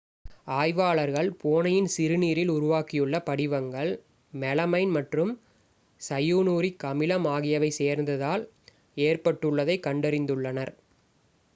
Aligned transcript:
ஆய்வாளர்கள் 0.53 1.27
பூனையின் 1.41 1.89
சிறுநீரில் 1.95 2.51
உருவாகியுள்ள 2.53 3.17
படிவங்கள் 3.27 3.91
மெலமைன் 4.33 4.93
மற்றும் 4.97 5.33
சயனூரிக் 6.01 6.87
அமிலம் 6.91 7.27
ஆகியவை 7.35 7.71
சேர்ந்ததால் 7.79 8.45
ஏற்பட்டுள்ளதை 9.03 9.77
கண்டறிந்துள்ளனர் 9.87 10.73